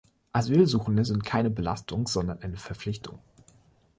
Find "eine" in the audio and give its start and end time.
2.41-2.57